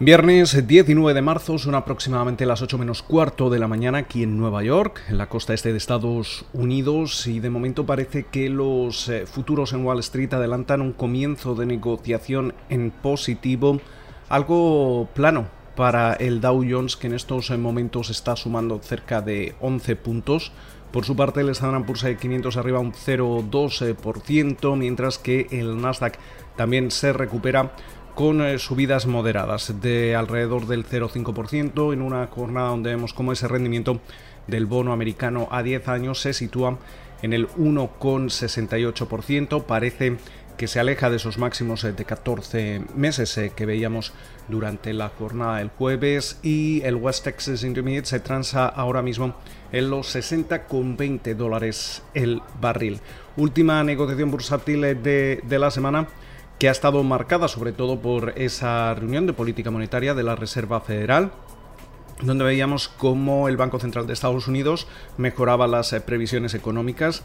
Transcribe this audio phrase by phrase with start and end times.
[0.00, 4.38] Viernes 19 de marzo, son aproximadamente las 8 menos cuarto de la mañana aquí en
[4.38, 9.08] Nueva York, en la costa este de Estados Unidos, y de momento parece que los
[9.08, 13.80] eh, futuros en Wall Street adelantan un comienzo de negociación en positivo,
[14.28, 19.96] algo plano para el Dow Jones que en estos momentos está sumando cerca de 11
[19.96, 20.52] puntos.
[20.92, 26.18] Por su parte, el Standard Poor's 500 arriba un 0,2%, mientras que el Nasdaq
[26.56, 27.72] también se recupera
[28.18, 33.46] con eh, subidas moderadas de alrededor del 0,5% en una jornada donde vemos cómo ese
[33.46, 34.00] rendimiento
[34.48, 36.80] del bono americano a 10 años se sitúa
[37.22, 39.62] en el 1,68%.
[39.62, 40.16] Parece
[40.56, 44.12] que se aleja de esos máximos eh, de 14 meses eh, que veíamos
[44.48, 49.36] durante la jornada del jueves y el West Texas Intermediate se transa ahora mismo
[49.70, 52.98] en los 60,20 dólares el barril.
[53.36, 56.08] Última negociación bursátil de, de la semana
[56.58, 60.80] que ha estado marcada sobre todo por esa reunión de política monetaria de la Reserva
[60.80, 61.32] Federal
[62.22, 64.86] donde veíamos cómo el Banco Central de Estados Unidos
[65.16, 67.22] mejoraba las eh, previsiones económicas,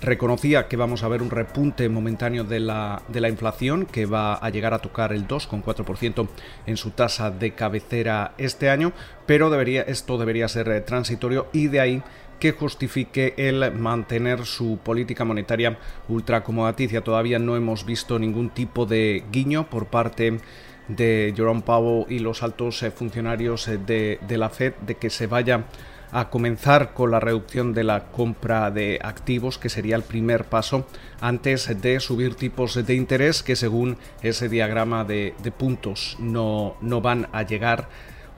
[0.00, 4.34] reconocía que vamos a ver un repunte momentáneo de la, de la inflación que va
[4.34, 6.28] a llegar a tocar el 2,4%
[6.66, 8.92] en su tasa de cabecera este año,
[9.26, 12.02] pero debería, esto debería ser eh, transitorio y de ahí
[12.38, 17.02] que justifique el mantener su política monetaria ultracomodaticia.
[17.02, 20.40] Todavía no hemos visto ningún tipo de guiño por parte
[20.88, 25.26] de Jerome Powell y los altos eh, funcionarios eh, de, la Fed de que se
[25.26, 25.64] vaya
[26.10, 30.86] a comenzar con la reducción de la compra de activos, que sería el primer paso
[31.20, 37.02] antes de subir tipos de interés que según ese diagrama de, de puntos no, no
[37.02, 37.90] van a llegar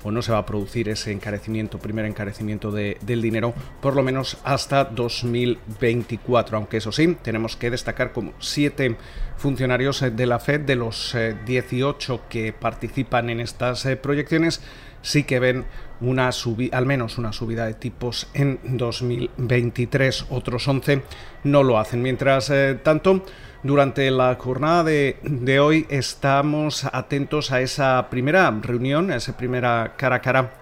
[0.03, 4.03] o no se va a producir ese encarecimiento, primer encarecimiento de, del dinero, por lo
[4.03, 6.57] menos hasta 2024.
[6.57, 8.97] Aunque eso sí, tenemos que destacar como siete
[9.37, 11.17] funcionarios de la Fed, de los
[11.47, 14.61] 18 eh, que participan en estas eh, proyecciones,
[15.03, 15.65] sí que ven
[16.01, 16.31] una
[16.73, 20.27] al menos una subida de tipos en 2023.
[20.31, 21.03] Otros 11
[21.45, 22.03] no lo hacen.
[22.03, 23.25] Mientras eh, tanto,
[23.63, 30.17] durante la jornada de, hoy estamos atentos a esa primera reunión, a esa primera cara
[30.17, 30.53] a cara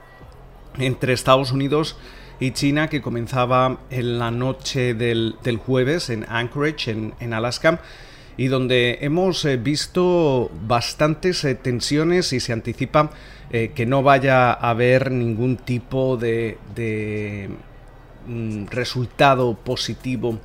[0.79, 1.97] entre Estados Unidos
[2.41, 7.81] y China que comenzaba en la noche del, jueves en Anchorage, en, Alaska
[8.37, 13.11] y donde hemos eh, visto bastantes eh, tensiones y se anticipa
[13.51, 16.59] eh, que no vaya a haber ningún tipo de,
[18.27, 20.39] mm, resultado positivo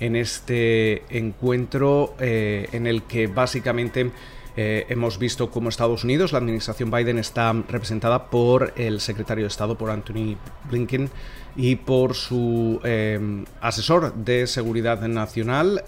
[0.00, 4.10] en este encuentro eh, en el que básicamente
[4.56, 9.48] eh, hemos visto cómo Estados Unidos, la administración Biden está representada por el secretario de
[9.48, 10.36] Estado, por Anthony
[10.70, 11.10] Blinken,
[11.56, 15.82] y por su eh, asesor de seguridad nacional,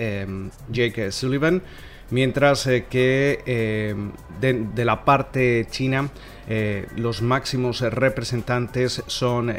[0.71, 1.63] Jake Sullivan,
[2.11, 3.97] mientras que
[4.41, 6.11] de, la parte china
[6.95, 9.53] los máximos representantes son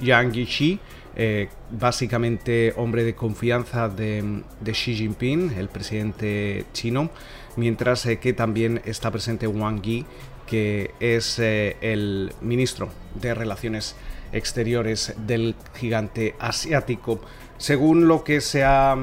[0.00, 0.80] Yang Yichi,
[1.16, 7.10] eh, básicamente hombre de confianza de, Xi Jinping, el presidente chino,
[7.56, 10.06] mientras eh, que también está presente Wang Yi,
[10.46, 13.96] que es eh, el ministro de Relaciones
[14.32, 17.20] Exteriores del gigante asiático.
[17.56, 18.96] Según lo que se ha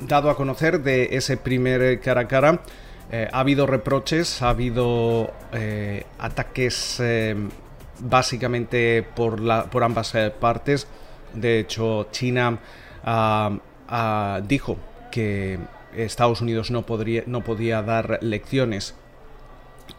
[0.00, 2.62] dado a conocer de ese primer cara a cara,
[3.10, 5.32] ha habido reproches, ha habido
[6.18, 7.02] ataques
[7.98, 10.86] básicamente por ambas partes
[11.34, 12.58] de hecho, China
[13.04, 13.58] ah,
[13.88, 14.76] ah, dijo
[15.10, 15.58] que
[15.96, 18.94] Estados Unidos no, podría, no podía dar lecciones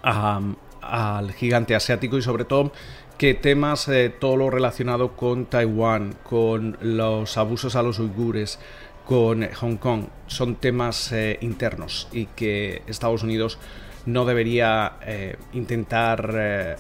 [0.02, 2.72] al gigante asiático y sobre todo
[3.18, 8.60] que temas, eh, todo lo relacionado con Taiwán, con los abusos a los uigures,
[9.06, 13.60] con Hong Kong, son temas eh, internos y que Estados Unidos
[14.06, 16.78] no debería eh, intentar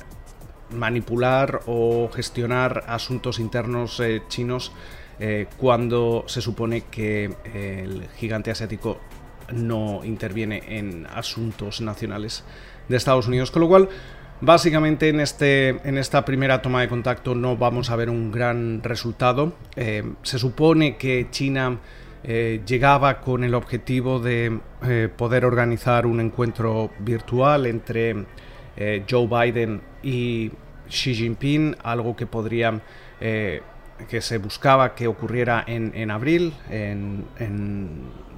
[0.71, 4.71] manipular o gestionar asuntos internos eh, chinos
[5.19, 8.99] eh, cuando se supone que eh, el gigante asiático
[9.53, 12.43] no interviene en asuntos nacionales
[12.87, 13.51] de Estados Unidos.
[13.51, 13.89] Con lo cual,
[14.41, 18.83] básicamente en, este, en esta primera toma de contacto no vamos a ver un gran
[18.83, 19.53] resultado.
[19.75, 21.79] se supone que China
[22.23, 24.59] llegaba con el objetivo de
[25.17, 28.25] poder organizar un encuentro virtual entre
[29.09, 30.51] Joe Biden y
[30.87, 32.81] Xi Jinping, algo que podría
[33.21, 33.61] eh,
[34.07, 37.25] que se buscaba que ocurriera en, abril en,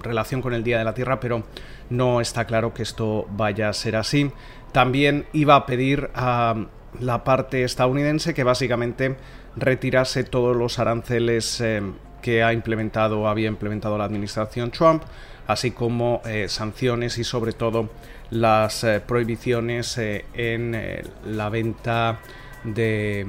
[0.01, 1.43] relación con el Día de la Tierra, pero
[1.89, 4.31] no está claro que esto vaya a ser así.
[4.71, 6.55] También iba a pedir a
[6.99, 9.15] la parte estadounidense que básicamente
[9.55, 11.81] retirase todos los aranceles eh,
[12.21, 15.03] que ha implementado, había implementado la administración Trump,
[15.47, 17.89] así como sanciones y sobre todo
[18.29, 22.19] las prohibiciones en la venta
[22.63, 23.25] de,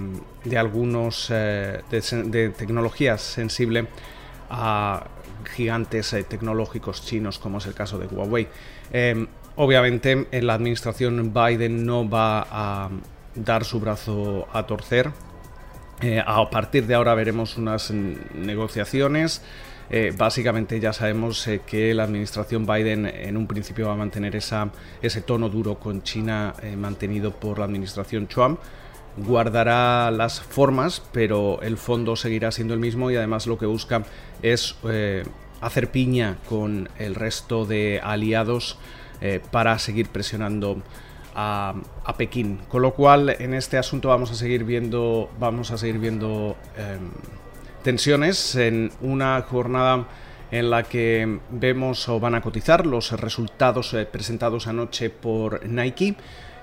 [0.57, 3.87] algunos de, tecnologías sensibles
[4.51, 5.05] a
[5.55, 8.49] gigantes tecnológicos chinos como es el caso de Huawei.
[8.93, 9.27] Em,
[9.57, 12.91] obviamente la administración Biden no va a
[13.35, 15.11] dar su brazo a torcer.
[16.01, 19.43] Eh, a partir de ahora veremos unas negociaciones.
[19.91, 24.35] Eh, básicamente ya sabemos eh, que la administración Biden en un principio va a mantener
[24.37, 28.59] ese tono duro con China mantenido por la administración Trump.
[29.17, 34.05] Guardará las formas, pero el fondo seguirá siendo el mismo y además lo que busca
[34.41, 34.77] es
[35.61, 38.79] hacer piña con el resto de aliados
[39.51, 40.83] para seguir presionando
[41.35, 42.59] a, Pekín.
[42.69, 47.11] Con lo cual, en este asunto vamos a seguir viendo, vamos a seguir viendo em,
[47.83, 50.07] tensiones en una jornada
[50.51, 56.15] en la que vemos o van a cotizar los resultados eh, presentados anoche por Nike.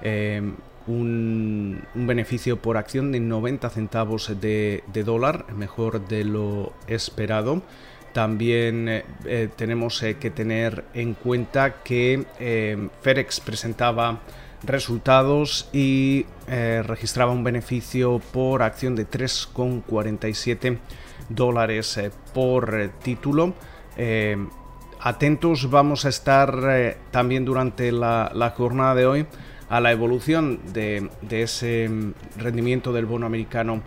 [0.02, 0.56] Em,
[0.88, 7.62] un, beneficio por acción de 90 centavos de, dólar, mejor de lo esperado.
[8.14, 12.26] También eh, eh, tenemos que tener en cuenta que
[13.02, 14.20] FedEx presentaba
[14.64, 20.78] resultados y eh, registraba un beneficio por acción de 3,47
[21.30, 23.54] dólares eh, por eh, título.
[25.02, 29.26] atentos vamos a estar también durante la, jornada de hoy
[29.70, 33.82] a la evolución de, ese mm, rendimiento del bono americano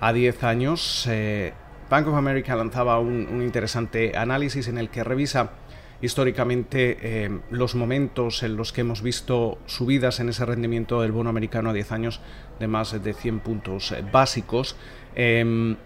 [0.00, 1.08] a 10 años.
[1.90, 5.52] Bank of America lanzaba un interesante análisis en el que revisa
[6.00, 11.30] históricamente eh, los momentos en los que hemos visto subidas en ese rendimiento del bono
[11.30, 12.20] americano a 10 años
[12.60, 14.76] de más de 100 puntos eh, básicos.
[15.14, 15.76] Em,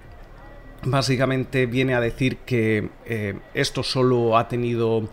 [0.84, 5.08] básicamente viene a decir que eh, esto solo ha tenido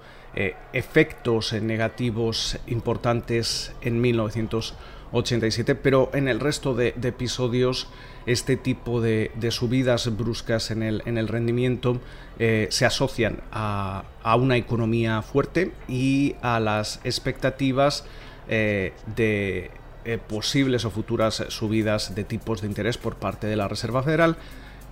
[0.71, 7.89] efectos negativos importantes en 1987, pero en el resto de episodios
[8.25, 11.99] este tipo de, subidas bruscas en el, en el rendimiento
[12.37, 14.03] eh, se asocian a,
[14.37, 18.05] una economía fuerte y a las expectativas
[18.47, 19.71] eh, de
[20.05, 24.37] eh, posibles o futuras subidas de tipos de interés por parte de la Reserva Federal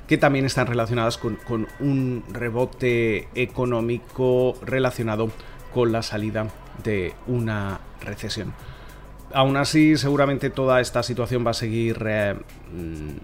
[0.07, 5.30] que también están relacionadas con, con un rebote económico relacionado
[5.74, 6.48] con la salida
[6.83, 8.54] de una recesión.
[9.33, 12.36] Aún así, seguramente toda esta situación va a seguir eh,
[12.74, 13.18] mm,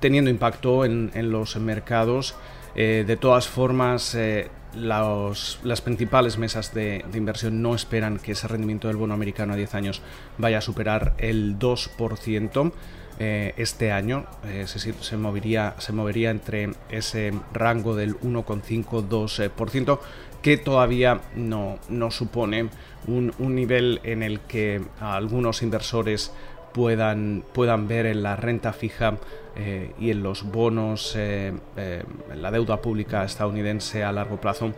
[0.00, 2.34] teniendo impacto en, los mercados.
[2.74, 8.88] Eh, de todas formas, eh, las principales mesas de, inversión no esperan que ese rendimiento
[8.88, 10.02] del bono americano a 10 años
[10.38, 12.72] vaya a superar el 2%.
[13.18, 14.26] este año
[14.64, 19.98] se, movería, se movería entre ese rango del 1,5-2%,
[20.42, 22.70] que todavía no, no supone
[23.06, 26.32] un, nivel en el que algunos inversores
[26.72, 29.16] puedan, puedan ver en la renta fija
[29.56, 32.02] eh, y en los bonos, eh, eh,
[32.32, 34.72] en la deuda pública estadounidense a largo plazo,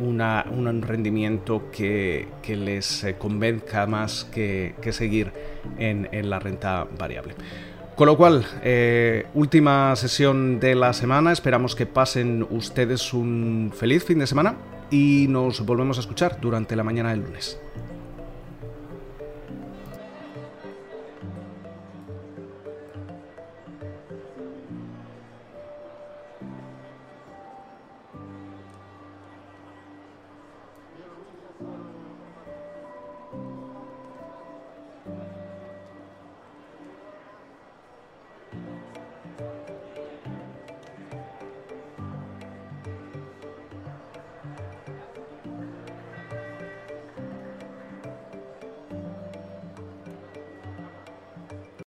[0.00, 5.32] un rendimiento que, les convenzca más que, seguir
[5.78, 7.34] en, en, la renta variable.
[7.94, 8.46] Con lo cual,
[9.34, 14.56] última sesión de la semana, esperamos que pasen ustedes un feliz fin de semana
[14.90, 17.58] y nos volvemos a escuchar durante la mañana del lunes.